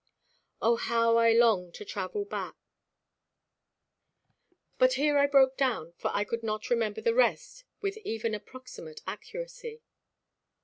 [0.63, 2.55] O how I long to travel back'"
[4.79, 9.01] But here I broke down, for I could not remember the rest with even approximate
[9.05, 9.83] accuracy.